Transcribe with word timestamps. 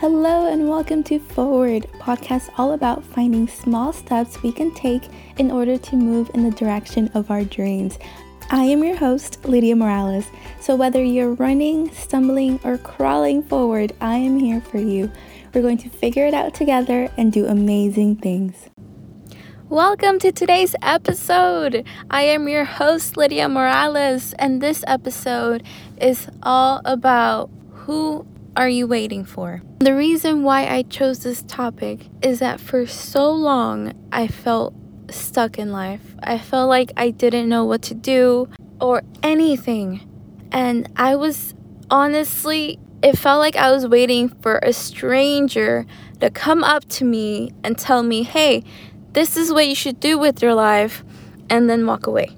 Hello 0.00 0.50
and 0.50 0.66
welcome 0.66 1.02
to 1.02 1.18
Forward, 1.18 1.82
podcast 1.98 2.48
all 2.56 2.72
about 2.72 3.04
finding 3.04 3.46
small 3.46 3.92
steps 3.92 4.42
we 4.42 4.50
can 4.50 4.72
take 4.72 5.02
in 5.36 5.50
order 5.50 5.76
to 5.76 5.94
move 5.94 6.30
in 6.32 6.42
the 6.42 6.56
direction 6.56 7.10
of 7.12 7.30
our 7.30 7.44
dreams. 7.44 7.98
I 8.50 8.62
am 8.62 8.82
your 8.82 8.96
host, 8.96 9.44
Lidia 9.44 9.76
Morales. 9.76 10.24
So 10.58 10.74
whether 10.74 11.04
you're 11.04 11.34
running, 11.34 11.90
stumbling, 11.90 12.58
or 12.64 12.78
crawling 12.78 13.42
forward, 13.42 13.92
I 14.00 14.16
am 14.16 14.38
here 14.38 14.62
for 14.62 14.78
you. 14.78 15.12
We're 15.52 15.60
going 15.60 15.76
to 15.76 15.90
figure 15.90 16.24
it 16.24 16.32
out 16.32 16.54
together 16.54 17.10
and 17.18 17.30
do 17.30 17.44
amazing 17.44 18.16
things. 18.16 18.70
Welcome 19.68 20.18
to 20.20 20.32
today's 20.32 20.74
episode. 20.80 21.84
I 22.10 22.22
am 22.22 22.48
your 22.48 22.64
host, 22.64 23.18
Lidia 23.18 23.50
Morales, 23.50 24.32
and 24.38 24.62
this 24.62 24.82
episode 24.86 25.62
is 26.00 26.26
all 26.42 26.80
about 26.86 27.50
who 27.72 28.26
are 28.60 28.68
you 28.68 28.86
waiting 28.86 29.24
for? 29.24 29.62
The 29.78 29.94
reason 29.94 30.42
why 30.42 30.66
I 30.66 30.82
chose 30.82 31.20
this 31.20 31.42
topic 31.44 32.06
is 32.20 32.40
that 32.40 32.60
for 32.60 32.86
so 32.86 33.32
long 33.32 33.94
I 34.12 34.26
felt 34.26 34.74
stuck 35.08 35.58
in 35.58 35.72
life. 35.72 36.14
I 36.22 36.36
felt 36.36 36.68
like 36.68 36.92
I 36.94 37.08
didn't 37.08 37.48
know 37.48 37.64
what 37.64 37.80
to 37.84 37.94
do 37.94 38.50
or 38.78 39.02
anything. 39.22 40.06
And 40.52 40.92
I 40.94 41.16
was 41.16 41.54
honestly, 41.90 42.78
it 43.02 43.16
felt 43.16 43.38
like 43.38 43.56
I 43.56 43.70
was 43.70 43.86
waiting 43.86 44.28
for 44.28 44.60
a 44.62 44.74
stranger 44.74 45.86
to 46.20 46.30
come 46.30 46.62
up 46.62 46.84
to 46.90 47.06
me 47.06 47.52
and 47.64 47.78
tell 47.78 48.02
me, 48.02 48.24
hey, 48.24 48.62
this 49.14 49.38
is 49.38 49.50
what 49.50 49.68
you 49.68 49.74
should 49.74 50.00
do 50.00 50.18
with 50.18 50.42
your 50.42 50.54
life, 50.54 51.02
and 51.48 51.68
then 51.70 51.86
walk 51.86 52.06
away. 52.06 52.36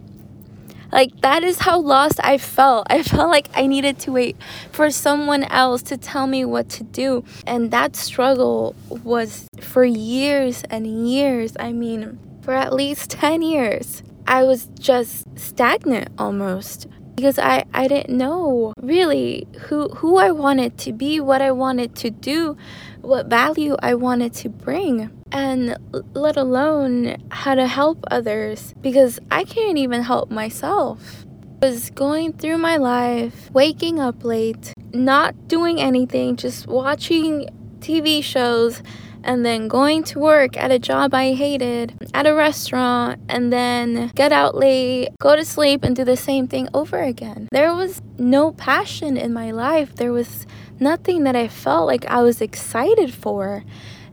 Like, 0.92 1.20
that 1.22 1.42
is 1.42 1.58
how 1.58 1.80
lost 1.80 2.20
I 2.22 2.38
felt. 2.38 2.86
I 2.90 3.02
felt 3.12 3.30
like 3.30 3.48
I 3.54 3.66
needed 3.66 3.98
to 4.00 4.12
wait 4.12 4.36
for 4.70 4.90
someone 4.90 5.44
else 5.44 5.82
to 5.84 5.96
tell 5.96 6.26
me 6.26 6.44
what 6.44 6.68
to 6.70 6.84
do. 6.84 7.24
And 7.46 7.70
that 7.70 7.96
struggle 7.96 8.76
was 8.88 9.48
for 9.60 9.84
years 9.84 10.62
and 10.70 11.08
years. 11.08 11.56
I 11.58 11.72
mean, 11.72 12.18
for 12.42 12.52
at 12.54 12.72
least 12.72 13.10
10 13.10 13.42
years. 13.42 14.02
I 14.26 14.44
was 14.44 14.66
just 14.78 15.26
stagnant 15.36 16.08
almost 16.16 16.86
because 17.14 17.38
I, 17.38 17.64
I 17.72 17.88
didn't 17.88 18.16
know 18.16 18.72
really 18.80 19.46
who 19.68 19.88
who 19.88 20.16
I 20.16 20.30
wanted 20.30 20.78
to 20.78 20.92
be, 20.92 21.20
what 21.20 21.42
I 21.42 21.52
wanted 21.52 21.94
to 21.96 22.10
do, 22.10 22.56
what 23.00 23.26
value 23.26 23.76
I 23.80 23.94
wanted 23.94 24.32
to 24.34 24.48
bring 24.48 25.10
and 25.30 25.76
let 26.14 26.36
alone 26.36 27.16
how 27.30 27.54
to 27.54 27.66
help 27.66 28.04
others 28.10 28.74
because 28.80 29.18
I 29.30 29.44
can't 29.44 29.78
even 29.78 30.02
help 30.02 30.30
myself. 30.30 31.24
I 31.62 31.66
was 31.66 31.90
going 31.90 32.32
through 32.32 32.58
my 32.58 32.76
life, 32.76 33.50
waking 33.52 34.00
up 34.00 34.24
late, 34.24 34.74
not 34.92 35.48
doing 35.48 35.80
anything, 35.80 36.36
just 36.36 36.66
watching 36.66 37.48
TV 37.82 38.22
shows 38.22 38.82
and 39.24 39.44
then 39.44 39.68
going 39.68 40.02
to 40.02 40.18
work 40.18 40.56
at 40.56 40.70
a 40.70 40.78
job 40.78 41.14
I 41.14 41.32
hated, 41.32 41.94
at 42.14 42.26
a 42.26 42.34
restaurant, 42.34 43.20
and 43.28 43.52
then 43.52 44.10
get 44.14 44.32
out 44.32 44.56
late, 44.56 45.10
go 45.20 45.36
to 45.36 45.44
sleep, 45.44 45.84
and 45.84 45.94
do 45.94 46.04
the 46.04 46.16
same 46.16 46.48
thing 46.48 46.68
over 46.74 47.00
again. 47.00 47.48
There 47.52 47.74
was 47.74 48.02
no 48.18 48.52
passion 48.52 49.16
in 49.16 49.32
my 49.32 49.50
life. 49.50 49.94
There 49.94 50.12
was 50.12 50.46
nothing 50.80 51.24
that 51.24 51.36
I 51.36 51.48
felt 51.48 51.86
like 51.86 52.04
I 52.06 52.22
was 52.22 52.40
excited 52.40 53.14
for. 53.14 53.64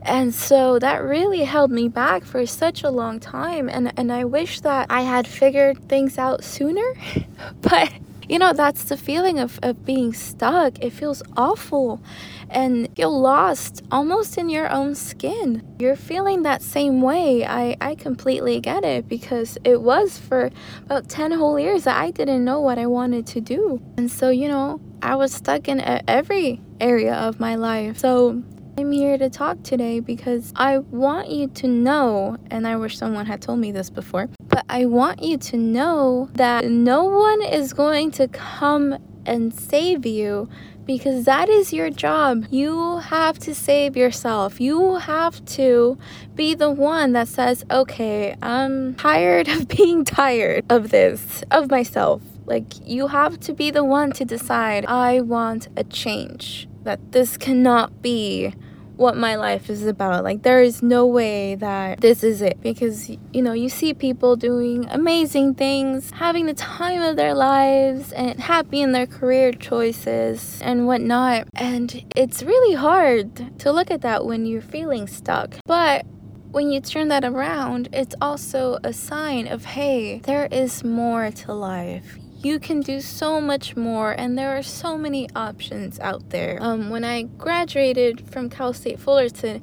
And 0.01 0.33
so 0.33 0.79
that 0.79 1.03
really 1.03 1.43
held 1.43 1.71
me 1.71 1.89
back 1.89 2.23
for 2.23 2.45
such 2.45 2.83
a 2.83 2.89
long 2.89 3.19
time. 3.19 3.67
And, 3.67 3.91
and 3.97 4.11
I 4.11 4.23
wish 4.25 4.61
that 4.61 4.87
I 4.89 5.01
had 5.01 5.27
figured 5.27 5.89
things 5.89 6.17
out 6.17 6.43
sooner. 6.43 6.93
but, 7.61 7.91
you 8.29 8.39
know, 8.39 8.53
that's 8.53 8.85
the 8.85 8.95
feeling 8.95 9.39
of, 9.39 9.59
of 9.61 9.85
being 9.85 10.13
stuck. 10.13 10.79
It 10.79 10.93
feels 10.93 11.21
awful 11.35 12.01
and 12.49 12.89
feel 12.95 13.19
lost 13.19 13.83
almost 13.91 14.37
in 14.37 14.49
your 14.49 14.71
own 14.71 14.95
skin. 14.95 15.63
You're 15.79 15.95
feeling 15.95 16.43
that 16.43 16.61
same 16.61 17.01
way. 17.01 17.45
I, 17.45 17.77
I 17.81 17.95
completely 17.95 18.59
get 18.59 18.83
it 18.83 19.07
because 19.07 19.57
it 19.63 19.81
was 19.81 20.17
for 20.17 20.49
about 20.85 21.09
10 21.09 21.31
whole 21.31 21.59
years 21.59 21.83
that 21.83 21.97
I 21.97 22.11
didn't 22.11 22.43
know 22.43 22.59
what 22.59 22.77
I 22.77 22.85
wanted 22.85 23.27
to 23.27 23.41
do. 23.41 23.81
And 23.97 24.09
so, 24.11 24.29
you 24.29 24.47
know, 24.47 24.81
I 25.01 25.15
was 25.15 25.33
stuck 25.33 25.67
in 25.67 25.81
every 26.07 26.61
area 26.81 27.13
of 27.13 27.39
my 27.39 27.55
life. 27.55 27.97
So 27.99 28.43
I'm 28.77 28.91
here 28.91 29.17
to 29.17 29.29
talk 29.29 29.61
today 29.63 29.99
because 29.99 30.53
I 30.55 30.77
want 30.77 31.29
you 31.29 31.47
to 31.49 31.67
know, 31.67 32.37
and 32.49 32.65
I 32.65 32.77
wish 32.77 32.97
someone 32.97 33.25
had 33.25 33.41
told 33.41 33.59
me 33.59 33.71
this 33.71 33.89
before, 33.89 34.29
but 34.47 34.63
I 34.69 34.85
want 34.85 35.21
you 35.21 35.37
to 35.37 35.57
know 35.57 36.29
that 36.33 36.65
no 36.65 37.03
one 37.03 37.41
is 37.41 37.73
going 37.73 38.11
to 38.11 38.27
come 38.29 38.97
and 39.25 39.53
save 39.53 40.05
you 40.05 40.49
because 40.89 41.25
that 41.25 41.49
is 41.49 41.71
your 41.71 41.91
job. 41.91 42.47
You 42.49 42.97
have 42.97 43.37
to 43.45 43.53
save 43.53 43.95
yourself. 43.95 44.59
You 44.59 44.95
have 44.95 45.45
to 45.59 45.99
be 46.33 46.55
the 46.55 46.71
one 46.71 47.13
that 47.13 47.27
says, 47.27 47.63
okay, 47.69 48.35
I'm 48.41 48.95
tired 48.95 49.47
of 49.49 49.67
being 49.77 50.03
tired 50.03 50.65
of 50.67 50.89
this, 50.89 51.43
of 51.51 51.69
myself. 51.69 52.23
Like, 52.47 52.65
you 52.83 53.05
have 53.05 53.39
to 53.41 53.53
be 53.53 53.69
the 53.69 53.83
one 53.83 54.13
to 54.13 54.25
decide, 54.25 54.83
I 54.87 55.21
want 55.21 55.67
a 55.77 55.83
change. 55.83 56.67
That 56.85 57.11
this 57.11 57.37
cannot 57.37 58.01
be 58.01 58.55
what 58.99 59.15
my 59.15 59.35
life 59.35 59.69
is 59.69 59.85
about. 59.85 60.23
Like, 60.23 60.43
there 60.43 60.61
is 60.61 60.83
no 60.83 61.07
way 61.07 61.55
that 61.55 62.01
this 62.01 62.23
is 62.23 62.41
it 62.41 62.61
because, 62.61 63.09
you 63.09 63.41
know, 63.41 63.53
you 63.53 63.69
see 63.69 63.93
people 63.93 64.35
doing 64.35 64.87
amazing 64.89 65.55
things, 65.55 66.11
having 66.11 66.45
the 66.45 66.53
time 66.53 67.01
of 67.01 67.15
their 67.15 67.33
lives, 67.33 68.11
and 68.11 68.39
happy 68.39 68.81
in 68.81 68.91
their 68.91 69.07
career 69.07 69.53
choices 69.53 70.59
and 70.61 70.85
whatnot. 70.85 71.47
And 71.55 72.05
it's 72.15 72.43
really 72.43 72.75
hard 72.75 73.59
to 73.59 73.71
look 73.71 73.89
at 73.89 74.01
that 74.01 74.25
when 74.25 74.45
you're 74.45 74.61
feeling 74.61 75.07
stuck. 75.07 75.55
But 75.65 76.05
when 76.51 76.71
you 76.71 76.81
turn 76.81 77.07
that 77.07 77.23
around, 77.23 77.87
it's 77.93 78.15
also 78.19 78.79
a 78.83 78.91
sign 78.91 79.47
of 79.47 79.63
hey, 79.63 80.19
there 80.19 80.47
is 80.51 80.83
more 80.83 81.31
to 81.31 81.53
life 81.53 82.17
you 82.41 82.59
can 82.59 82.79
do 82.79 83.01
so 83.01 83.41
much 83.41 83.75
more 83.75 84.11
and 84.11 84.37
there 84.37 84.57
are 84.57 84.63
so 84.63 84.97
many 84.97 85.29
options 85.35 85.99
out 85.99 86.29
there. 86.29 86.57
Um, 86.61 86.89
when 86.89 87.03
i 87.03 87.23
graduated 87.23 88.29
from 88.29 88.49
cal 88.49 88.73
state 88.73 88.99
fullerton 88.99 89.61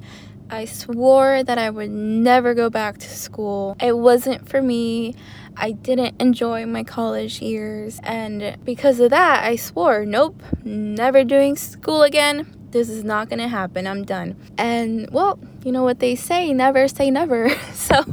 i 0.49 0.65
swore 0.65 1.43
that 1.43 1.57
i 1.57 1.69
would 1.69 1.89
never 1.89 2.53
go 2.53 2.69
back 2.69 2.97
to 2.99 3.09
school. 3.09 3.75
It 3.81 3.97
wasn't 3.97 4.47
for 4.47 4.61
me. 4.61 5.15
I 5.55 5.71
didn't 5.71 6.21
enjoy 6.21 6.65
my 6.67 6.83
college 6.83 7.41
years 7.41 7.99
and 8.03 8.57
because 8.63 8.99
of 8.99 9.09
that 9.09 9.43
i 9.43 9.55
swore 9.55 10.05
nope 10.05 10.41
never 10.63 11.23
doing 11.23 11.55
school 11.55 12.03
again. 12.03 12.53
This 12.69 12.89
is 12.89 13.03
not 13.03 13.29
gonna 13.29 13.47
happen. 13.47 13.87
I'm 13.87 14.03
done. 14.03 14.35
And 14.57 15.09
well 15.11 15.39
you 15.65 15.71
know 15.71 15.83
what 15.83 15.99
they 15.99 16.15
say 16.15 16.53
never 16.53 16.87
say 16.87 17.09
never. 17.09 17.49
So 17.73 18.03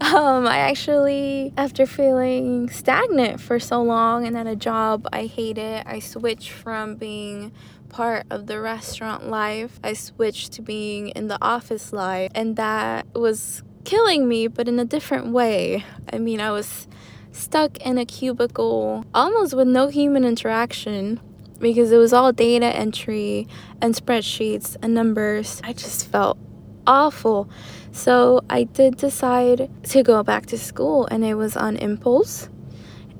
um, 0.00 0.46
I 0.46 0.58
actually, 0.58 1.52
after 1.56 1.86
feeling 1.86 2.68
stagnant 2.70 3.40
for 3.40 3.58
so 3.58 3.82
long 3.82 4.26
and 4.26 4.36
at 4.36 4.46
a 4.46 4.56
job 4.56 5.08
I 5.12 5.26
hated, 5.26 5.84
I 5.86 6.00
switched 6.00 6.50
from 6.50 6.96
being 6.96 7.52
part 7.88 8.26
of 8.30 8.46
the 8.46 8.60
restaurant 8.60 9.28
life, 9.28 9.80
I 9.82 9.94
switched 9.94 10.52
to 10.52 10.62
being 10.62 11.08
in 11.08 11.28
the 11.28 11.38
office 11.40 11.92
life, 11.92 12.30
and 12.34 12.56
that 12.56 13.06
was 13.14 13.62
killing 13.84 14.28
me, 14.28 14.48
but 14.48 14.68
in 14.68 14.78
a 14.78 14.84
different 14.84 15.28
way. 15.28 15.84
I 16.12 16.18
mean, 16.18 16.40
I 16.40 16.50
was 16.50 16.88
stuck 17.32 17.78
in 17.78 17.96
a 17.96 18.04
cubicle 18.04 19.04
almost 19.14 19.54
with 19.54 19.68
no 19.68 19.88
human 19.88 20.24
interaction 20.24 21.20
because 21.58 21.92
it 21.92 21.96
was 21.96 22.12
all 22.12 22.32
data 22.32 22.66
entry 22.66 23.48
and 23.80 23.94
spreadsheets 23.94 24.76
and 24.82 24.94
numbers. 24.94 25.60
I 25.64 25.72
just 25.72 26.08
felt 26.08 26.38
awful. 26.86 27.48
So 27.92 28.44
I 28.50 28.64
did 28.64 28.96
decide 28.96 29.70
to 29.84 30.02
go 30.02 30.22
back 30.22 30.46
to 30.46 30.58
school, 30.58 31.06
and 31.06 31.24
it 31.24 31.34
was 31.34 31.56
on 31.56 31.76
impulse. 31.76 32.48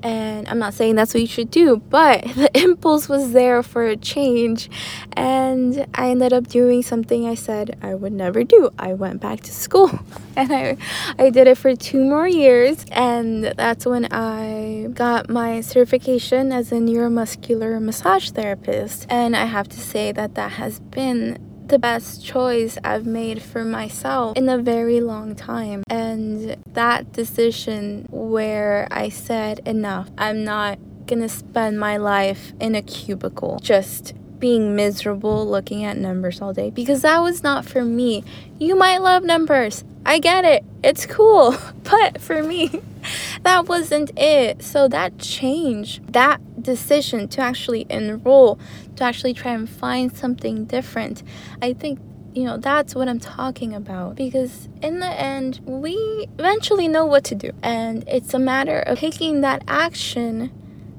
And 0.03 0.47
I'm 0.47 0.59
not 0.59 0.73
saying 0.73 0.95
that's 0.95 1.13
what 1.13 1.21
you 1.21 1.27
should 1.27 1.49
do, 1.49 1.77
but 1.77 2.23
the 2.35 2.49
impulse 2.57 3.09
was 3.09 3.31
there 3.31 3.63
for 3.63 3.85
a 3.87 3.97
change. 3.97 4.69
And 5.13 5.87
I 5.93 6.11
ended 6.11 6.33
up 6.33 6.47
doing 6.47 6.83
something 6.83 7.27
I 7.27 7.35
said 7.35 7.77
I 7.81 7.95
would 7.95 8.13
never 8.13 8.43
do. 8.43 8.69
I 8.77 8.93
went 8.93 9.21
back 9.21 9.41
to 9.41 9.51
school 9.51 9.89
and 10.35 10.53
I, 10.53 10.77
I 11.17 11.29
did 11.29 11.47
it 11.47 11.57
for 11.57 11.75
two 11.75 12.03
more 12.03 12.27
years. 12.27 12.85
And 12.91 13.45
that's 13.57 13.85
when 13.85 14.07
I 14.11 14.89
got 14.93 15.29
my 15.29 15.61
certification 15.61 16.51
as 16.51 16.71
a 16.71 16.75
neuromuscular 16.75 17.81
massage 17.81 18.29
therapist. 18.29 19.07
And 19.09 19.35
I 19.35 19.45
have 19.45 19.67
to 19.69 19.79
say 19.79 20.11
that 20.11 20.35
that 20.35 20.53
has 20.53 20.79
been 20.79 21.46
the 21.67 21.79
best 21.79 22.23
choice 22.23 22.77
I've 22.83 23.05
made 23.05 23.41
for 23.41 23.63
myself 23.63 24.37
in 24.37 24.49
a 24.49 24.57
very 24.57 25.01
long 25.01 25.35
time. 25.35 25.83
And 25.89 26.55
that 26.73 27.11
decision 27.13 28.07
where 28.09 28.87
I 28.91 29.09
said, 29.09 29.59
enough, 29.65 30.09
I'm 30.17 30.43
not 30.43 30.79
gonna 31.05 31.29
spend 31.29 31.79
my 31.79 31.97
life 31.97 32.53
in 32.59 32.75
a 32.75 32.81
cubicle 32.81 33.59
just 33.61 34.13
being 34.39 34.75
miserable 34.75 35.47
looking 35.47 35.83
at 35.83 35.97
numbers 35.97 36.41
all 36.41 36.53
day 36.53 36.69
because 36.69 37.01
that 37.01 37.19
was 37.19 37.43
not 37.43 37.65
for 37.65 37.83
me. 37.83 38.23
You 38.59 38.75
might 38.75 38.99
love 38.99 39.23
numbers. 39.23 39.83
I 40.05 40.19
get 40.19 40.45
it. 40.45 40.63
It's 40.83 41.05
cool. 41.05 41.55
But 41.87 42.19
for 42.19 42.43
me, 42.43 42.81
that 43.43 43.67
wasn't 43.69 44.11
it. 44.19 44.61
So 44.61 44.89
that 44.89 45.17
change, 45.19 46.01
that 46.07 46.61
decision 46.61 47.29
to 47.29 47.41
actually 47.41 47.85
enroll, 47.89 48.59
to 48.97 49.03
actually 49.03 49.33
try 49.33 49.51
and 49.53 49.69
find 49.69 50.15
something 50.15 50.65
different. 50.65 51.23
I 51.61 51.73
think 51.73 51.99
you 52.33 52.43
know 52.43 52.57
that's 52.57 52.93
what 52.93 53.07
i'm 53.07 53.19
talking 53.19 53.73
about 53.73 54.15
because 54.15 54.69
in 54.83 54.99
the 54.99 55.07
end 55.07 55.59
we 55.65 56.27
eventually 56.37 56.87
know 56.87 57.03
what 57.03 57.23
to 57.23 57.33
do 57.33 57.49
and 57.63 58.03
it's 58.07 58.31
a 58.31 58.37
matter 58.37 58.79
of 58.81 58.99
taking 58.99 59.41
that 59.41 59.63
action 59.67 60.51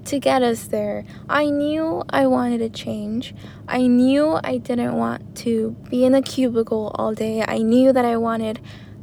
to 0.09 0.19
get 0.19 0.43
us 0.43 0.69
there. 0.69 1.05
I 1.29 1.51
knew 1.51 2.03
I 2.09 2.27
wanted 2.27 2.63
a 2.63 2.71
change. 2.71 3.35
I 3.69 3.87
knew 3.87 4.41
I 4.43 4.57
didn't 4.57 4.95
want 4.95 5.37
to 5.39 5.77
be 5.91 6.05
in 6.05 6.15
a 6.15 6.23
cubicle 6.23 6.93
all 6.95 7.13
day. 7.15 7.45
I 7.47 7.59
knew 7.59 7.93
that 7.93 8.05
I 8.07 8.17
wanted 8.17 8.59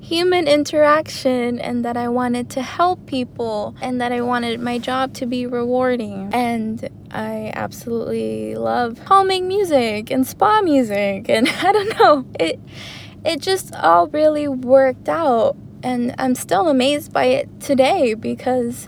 human 0.06 0.48
interaction 0.48 1.58
and 1.58 1.84
that 1.84 1.98
I 1.98 2.10
wanted 2.10 2.48
to 2.52 2.62
help 2.62 3.08
people 3.08 3.76
and 3.82 4.00
that 4.02 4.12
I 4.12 4.22
wanted 4.22 4.60
my 4.60 4.78
job 4.78 5.16
to 5.16 5.26
be 5.26 5.48
rewarding. 5.48 6.30
And 6.32 6.88
I 7.10 7.52
absolutely 7.56 8.54
love 8.54 9.00
calming 9.04 9.48
music 9.48 10.12
and 10.12 10.28
spa 10.28 10.62
music 10.62 11.28
and 11.30 11.50
I 11.50 11.72
don't 11.72 12.00
know. 12.00 12.26
It 12.40 12.60
it 13.26 13.42
just 13.42 13.74
all 13.74 14.06
really 14.10 14.48
worked 14.48 15.10
out 15.10 15.58
and 15.82 16.14
I'm 16.20 16.36
still 16.36 16.70
amazed 16.70 17.12
by 17.12 17.26
it 17.26 17.60
today 17.60 18.14
because 18.14 18.88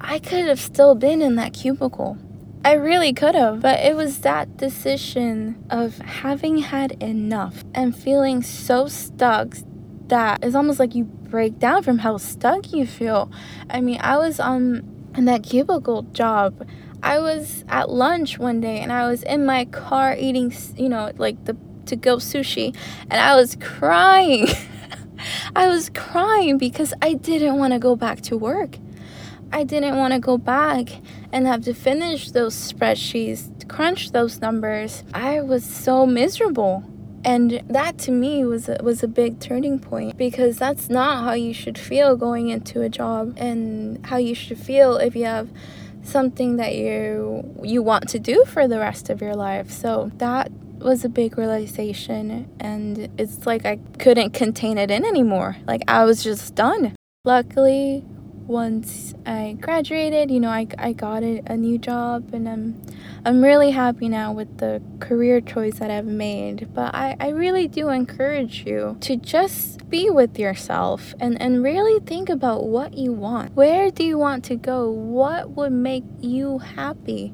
I 0.00 0.18
could 0.18 0.48
have 0.48 0.58
still 0.58 0.96
been 0.96 1.22
in 1.22 1.36
that 1.36 1.52
cubicle. 1.52 2.18
I 2.64 2.72
really 2.72 3.12
could 3.12 3.36
have, 3.36 3.60
but 3.60 3.78
it 3.78 3.94
was 3.94 4.18
that 4.18 4.56
decision 4.56 5.64
of 5.70 5.98
having 5.98 6.58
had 6.58 6.92
enough 7.00 7.64
and 7.74 7.96
feeling 7.96 8.42
so 8.42 8.86
stuck 8.86 9.54
that 10.10 10.44
it's 10.44 10.54
almost 10.54 10.78
like 10.78 10.94
you 10.94 11.04
break 11.04 11.58
down 11.58 11.82
from 11.82 11.98
how 11.98 12.18
stuck 12.18 12.72
you 12.72 12.86
feel. 12.86 13.30
I 13.68 13.80
mean, 13.80 13.98
I 14.00 14.18
was 14.18 14.38
on 14.38 14.84
in 15.16 15.24
that 15.24 15.42
cubicle 15.42 16.02
job. 16.12 16.68
I 17.02 17.18
was 17.18 17.64
at 17.68 17.88
lunch 17.88 18.38
one 18.38 18.60
day 18.60 18.80
and 18.80 18.92
I 18.92 19.08
was 19.08 19.22
in 19.22 19.46
my 19.46 19.64
car 19.64 20.14
eating, 20.16 20.52
you 20.76 20.88
know, 20.88 21.12
like 21.16 21.44
the 21.46 21.56
to 21.86 21.96
go 21.96 22.16
sushi, 22.16 22.76
and 23.10 23.20
I 23.20 23.34
was 23.34 23.56
crying. 23.60 24.46
I 25.56 25.68
was 25.68 25.90
crying 25.90 26.56
because 26.56 26.94
I 27.02 27.14
didn't 27.14 27.58
want 27.58 27.72
to 27.72 27.78
go 27.78 27.96
back 27.96 28.20
to 28.22 28.36
work. 28.36 28.78
I 29.52 29.64
didn't 29.64 29.96
want 29.96 30.14
to 30.14 30.20
go 30.20 30.38
back 30.38 30.88
and 31.32 31.46
have 31.46 31.64
to 31.64 31.74
finish 31.74 32.30
those 32.30 32.54
spreadsheets, 32.54 33.68
crunch 33.68 34.12
those 34.12 34.40
numbers. 34.40 35.02
I 35.12 35.40
was 35.40 35.64
so 35.64 36.06
miserable. 36.06 36.84
And 37.24 37.62
that 37.68 37.98
to 37.98 38.10
me 38.10 38.44
was 38.44 38.68
a, 38.68 38.78
was 38.82 39.02
a 39.02 39.08
big 39.08 39.40
turning 39.40 39.78
point 39.78 40.16
because 40.16 40.56
that's 40.58 40.88
not 40.88 41.24
how 41.24 41.32
you 41.32 41.52
should 41.52 41.78
feel 41.78 42.16
going 42.16 42.48
into 42.48 42.80
a 42.80 42.88
job 42.88 43.34
and 43.36 44.04
how 44.06 44.16
you 44.16 44.34
should 44.34 44.58
feel 44.58 44.96
if 44.96 45.14
you 45.14 45.26
have 45.26 45.50
something 46.02 46.56
that 46.56 46.74
you 46.74 47.44
you 47.62 47.82
want 47.82 48.08
to 48.08 48.18
do 48.18 48.44
for 48.46 48.66
the 48.66 48.78
rest 48.78 49.10
of 49.10 49.20
your 49.20 49.34
life. 49.34 49.70
So 49.70 50.10
that 50.16 50.50
was 50.78 51.04
a 51.04 51.10
big 51.10 51.36
realization 51.36 52.48
and 52.58 53.10
it's 53.18 53.44
like 53.46 53.66
I 53.66 53.76
couldn't 53.98 54.32
contain 54.32 54.78
it 54.78 54.90
in 54.90 55.04
anymore. 55.04 55.56
Like 55.66 55.82
I 55.88 56.04
was 56.04 56.24
just 56.24 56.54
done. 56.54 56.94
Luckily, 57.24 58.02
once 58.50 59.14
I 59.24 59.56
graduated, 59.60 60.28
you 60.28 60.40
know, 60.40 60.50
I, 60.50 60.66
I 60.76 60.92
got 60.92 61.22
a, 61.22 61.40
a 61.46 61.56
new 61.56 61.78
job 61.78 62.34
and 62.34 62.48
I'm 62.48 62.82
I'm 63.24 63.44
really 63.44 63.70
happy 63.70 64.08
now 64.08 64.32
with 64.32 64.58
the 64.58 64.82
career 64.98 65.40
choice 65.40 65.78
that 65.78 65.90
I've 65.90 66.06
made. 66.06 66.74
But 66.74 66.94
I, 66.94 67.16
I 67.20 67.28
really 67.28 67.68
do 67.68 67.90
encourage 67.90 68.66
you 68.66 68.96
to 69.02 69.16
just 69.16 69.88
be 69.88 70.10
with 70.10 70.36
yourself 70.36 71.14
and, 71.20 71.40
and 71.40 71.62
really 71.62 72.00
think 72.00 72.28
about 72.28 72.66
what 72.66 72.94
you 72.94 73.12
want. 73.12 73.54
Where 73.54 73.90
do 73.90 74.02
you 74.02 74.18
want 74.18 74.44
to 74.46 74.56
go? 74.56 74.90
What 74.90 75.50
would 75.50 75.72
make 75.72 76.04
you 76.20 76.58
happy? 76.58 77.32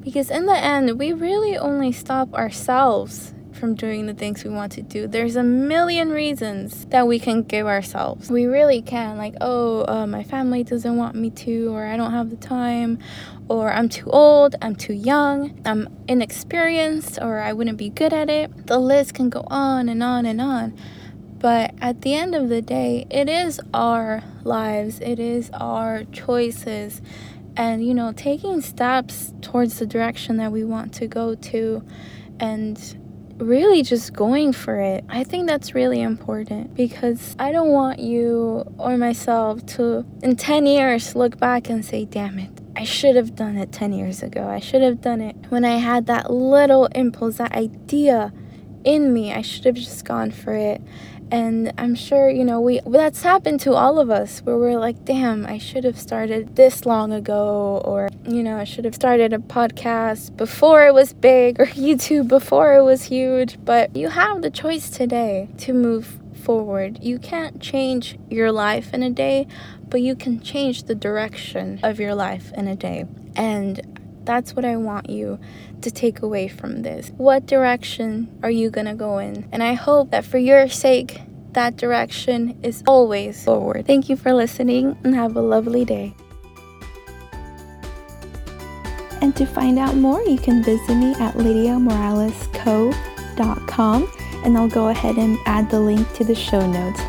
Because 0.00 0.30
in 0.30 0.46
the 0.46 0.56
end, 0.56 0.98
we 0.98 1.12
really 1.12 1.56
only 1.56 1.90
stop 1.90 2.32
ourselves 2.34 3.34
from 3.54 3.74
doing 3.74 4.06
the 4.06 4.14
things 4.14 4.44
we 4.44 4.50
want 4.50 4.72
to 4.72 4.82
do. 4.82 5.06
There's 5.06 5.36
a 5.36 5.42
million 5.42 6.10
reasons 6.10 6.86
that 6.86 7.06
we 7.06 7.18
can 7.18 7.42
give 7.42 7.66
ourselves. 7.66 8.30
We 8.30 8.46
really 8.46 8.82
can, 8.82 9.16
like, 9.16 9.34
oh, 9.40 9.84
uh, 9.86 10.06
my 10.06 10.22
family 10.22 10.64
doesn't 10.64 10.96
want 10.96 11.14
me 11.14 11.30
to, 11.30 11.72
or 11.72 11.86
I 11.86 11.96
don't 11.96 12.12
have 12.12 12.30
the 12.30 12.36
time, 12.36 12.98
or 13.48 13.72
I'm 13.72 13.88
too 13.88 14.10
old, 14.10 14.56
I'm 14.62 14.74
too 14.74 14.94
young, 14.94 15.60
I'm 15.64 15.88
inexperienced, 16.08 17.18
or 17.20 17.40
I 17.40 17.52
wouldn't 17.52 17.78
be 17.78 17.90
good 17.90 18.12
at 18.12 18.30
it. 18.30 18.66
The 18.66 18.78
list 18.78 19.14
can 19.14 19.30
go 19.30 19.44
on 19.48 19.88
and 19.88 20.02
on 20.02 20.26
and 20.26 20.40
on. 20.40 20.76
But 21.38 21.74
at 21.80 22.02
the 22.02 22.14
end 22.14 22.34
of 22.34 22.48
the 22.48 22.62
day, 22.62 23.06
it 23.10 23.28
is 23.28 23.60
our 23.74 24.22
lives, 24.44 25.00
it 25.00 25.18
is 25.18 25.50
our 25.52 26.04
choices. 26.04 27.02
And, 27.56 27.86
you 27.86 27.92
know, 27.92 28.12
taking 28.12 28.62
steps 28.62 29.34
towards 29.42 29.78
the 29.78 29.84
direction 29.84 30.38
that 30.38 30.52
we 30.52 30.64
want 30.64 30.94
to 30.94 31.06
go 31.06 31.34
to 31.34 31.84
and 32.40 32.98
really 33.42 33.82
just 33.82 34.12
going 34.12 34.52
for 34.52 34.80
it. 34.80 35.04
I 35.08 35.24
think 35.24 35.46
that's 35.46 35.74
really 35.74 36.00
important 36.00 36.74
because 36.74 37.36
I 37.38 37.52
don't 37.52 37.70
want 37.70 37.98
you 37.98 38.64
or 38.78 38.96
myself 38.96 39.64
to, 39.76 40.06
in 40.22 40.36
10 40.36 40.66
years, 40.66 41.14
look 41.14 41.38
back 41.38 41.68
and 41.68 41.84
say, 41.84 42.04
damn 42.04 42.38
it. 42.38 42.50
I 42.74 42.84
should 42.84 43.16
have 43.16 43.34
done 43.34 43.58
it 43.58 43.70
10 43.70 43.92
years 43.92 44.22
ago. 44.22 44.48
I 44.48 44.58
should 44.58 44.82
have 44.82 45.00
done 45.00 45.20
it 45.20 45.36
when 45.50 45.64
I 45.64 45.76
had 45.76 46.06
that 46.06 46.30
little 46.30 46.86
impulse, 46.86 47.36
that 47.36 47.52
idea 47.52 48.32
in 48.84 49.12
me. 49.12 49.32
I 49.32 49.42
should 49.42 49.66
have 49.66 49.74
just 49.74 50.04
gone 50.04 50.30
for 50.30 50.54
it 50.54 50.80
and 51.32 51.72
i'm 51.78 51.94
sure 51.94 52.28
you 52.28 52.44
know 52.44 52.60
we 52.60 52.78
that's 52.86 53.22
happened 53.22 53.58
to 53.58 53.72
all 53.72 53.98
of 53.98 54.10
us 54.10 54.40
where 54.40 54.58
we're 54.58 54.78
like 54.78 55.04
damn 55.04 55.46
i 55.46 55.56
should 55.56 55.82
have 55.82 55.98
started 55.98 56.54
this 56.54 56.84
long 56.84 57.10
ago 57.10 57.80
or 57.84 58.08
you 58.28 58.42
know 58.42 58.56
i 58.58 58.64
should 58.64 58.84
have 58.84 58.94
started 58.94 59.32
a 59.32 59.38
podcast 59.38 60.36
before 60.36 60.86
it 60.86 60.92
was 60.92 61.14
big 61.14 61.58
or 61.60 61.66
youtube 61.66 62.28
before 62.28 62.74
it 62.74 62.82
was 62.82 63.04
huge. 63.04 63.58
But 63.64 63.96
you 63.96 64.08
have 64.08 64.42
the 64.42 64.50
choice 64.50 64.90
today 64.90 65.48
to 65.58 65.72
move 65.72 66.18
forward. 66.44 66.98
You 67.02 67.18
can't 67.18 67.60
change 67.60 68.18
your 68.28 68.50
life 68.52 68.92
in 68.92 69.02
a 69.02 69.10
day 69.10 69.46
but 69.92 70.00
you 70.00 70.16
can 70.16 70.40
change 70.40 70.84
the 70.84 70.94
direction 70.94 71.78
of 71.82 72.00
your 72.00 72.14
life 72.14 72.50
in 72.56 72.66
a 72.66 72.74
day. 72.74 73.04
And 73.36 73.91
that's 74.24 74.54
what 74.54 74.64
I 74.64 74.76
want 74.76 75.10
you 75.10 75.38
to 75.80 75.90
take 75.90 76.22
away 76.22 76.46
from 76.48 76.82
this. 76.82 77.10
What 77.16 77.46
direction 77.46 78.38
are 78.42 78.50
you 78.50 78.70
to 78.70 78.94
go 78.94 79.18
in? 79.18 79.48
And 79.52 79.62
I 79.62 79.74
hope 79.74 80.10
that 80.10 80.24
for 80.24 80.38
your 80.38 80.68
sake, 80.68 81.20
that 81.52 81.76
direction 81.76 82.58
is 82.62 82.82
always 82.86 83.44
forward. 83.44 83.86
Thank 83.86 84.08
you 84.08 84.16
for 84.16 84.32
listening 84.32 84.96
and 85.04 85.14
have 85.14 85.36
a 85.36 85.42
lovely 85.42 85.84
day. 85.84 86.14
And 89.20 89.36
to 89.36 89.44
find 89.46 89.78
out 89.78 89.94
more, 89.94 90.20
you 90.22 90.38
can 90.38 90.64
visit 90.64 90.96
me 90.96 91.12
at 91.12 91.34
lidiamoralesco.com 91.34 94.12
and 94.44 94.58
I'll 94.58 94.68
go 94.68 94.88
ahead 94.88 95.16
and 95.16 95.38
add 95.46 95.70
the 95.70 95.78
link 95.78 96.12
to 96.14 96.24
the 96.24 96.34
show 96.34 96.66
notes. 96.66 97.00